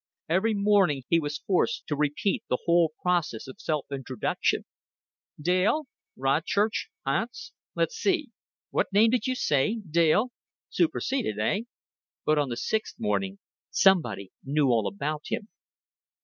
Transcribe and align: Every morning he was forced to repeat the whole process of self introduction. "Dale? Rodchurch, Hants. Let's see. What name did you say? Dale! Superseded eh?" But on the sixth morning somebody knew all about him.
Every 0.27 0.55
morning 0.55 1.03
he 1.09 1.19
was 1.19 1.37
forced 1.45 1.85
to 1.85 1.95
repeat 1.95 2.43
the 2.49 2.57
whole 2.65 2.91
process 3.03 3.47
of 3.47 3.61
self 3.61 3.85
introduction. 3.91 4.65
"Dale? 5.39 5.83
Rodchurch, 6.17 6.89
Hants. 7.05 7.53
Let's 7.75 7.93
see. 7.97 8.31
What 8.71 8.91
name 8.91 9.11
did 9.11 9.27
you 9.27 9.35
say? 9.35 9.75
Dale! 9.87 10.31
Superseded 10.71 11.37
eh?" 11.37 11.65
But 12.25 12.39
on 12.39 12.49
the 12.49 12.57
sixth 12.57 12.95
morning 12.99 13.37
somebody 13.69 14.31
knew 14.43 14.69
all 14.69 14.87
about 14.87 15.25
him. 15.27 15.49